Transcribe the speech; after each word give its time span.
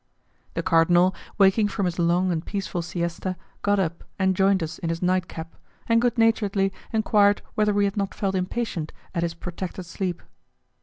The 0.55 0.63
cardinal, 0.63 1.13
waking 1.37 1.67
from 1.67 1.85
his 1.85 1.99
long 1.99 2.31
and 2.31 2.43
peaceful 2.43 2.81
siesta, 2.81 3.37
got 3.61 3.79
up 3.79 4.03
and 4.17 4.35
joined 4.35 4.63
us 4.63 4.79
in 4.79 4.89
his 4.89 5.03
night 5.03 5.27
cap, 5.27 5.53
and 5.85 6.01
good 6.01 6.17
naturedly 6.17 6.73
enquired 6.91 7.43
whether 7.53 7.71
we 7.75 7.85
had 7.85 7.97
not 7.97 8.15
felt 8.15 8.33
impatient 8.33 8.93
at 9.13 9.21
his 9.21 9.35
protracted 9.35 9.85
sleep. 9.85 10.23